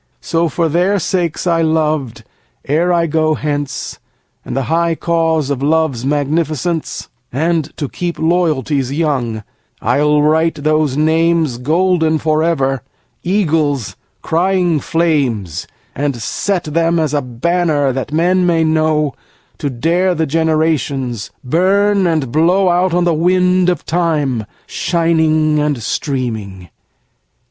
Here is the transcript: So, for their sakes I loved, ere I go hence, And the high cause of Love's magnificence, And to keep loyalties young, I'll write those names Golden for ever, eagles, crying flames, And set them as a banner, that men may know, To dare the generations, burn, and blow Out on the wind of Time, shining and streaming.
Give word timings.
So, 0.19 0.49
for 0.49 0.67
their 0.67 0.97
sakes 0.97 1.45
I 1.45 1.61
loved, 1.61 2.23
ere 2.65 2.91
I 2.91 3.05
go 3.05 3.35
hence, 3.35 3.99
And 4.43 4.57
the 4.57 4.63
high 4.63 4.95
cause 4.95 5.51
of 5.51 5.61
Love's 5.61 6.03
magnificence, 6.03 7.07
And 7.31 7.71
to 7.77 7.87
keep 7.87 8.17
loyalties 8.17 8.91
young, 8.91 9.43
I'll 9.79 10.23
write 10.23 10.63
those 10.63 10.97
names 10.97 11.59
Golden 11.59 12.17
for 12.17 12.41
ever, 12.41 12.81
eagles, 13.21 13.95
crying 14.23 14.79
flames, 14.79 15.67
And 15.93 16.15
set 16.19 16.63
them 16.63 16.97
as 16.97 17.13
a 17.13 17.21
banner, 17.21 17.93
that 17.93 18.11
men 18.11 18.43
may 18.47 18.63
know, 18.63 19.13
To 19.59 19.69
dare 19.69 20.15
the 20.15 20.25
generations, 20.25 21.29
burn, 21.43 22.07
and 22.07 22.31
blow 22.31 22.69
Out 22.69 22.95
on 22.95 23.03
the 23.03 23.13
wind 23.13 23.69
of 23.69 23.85
Time, 23.85 24.47
shining 24.65 25.59
and 25.59 25.83
streaming. 25.83 26.69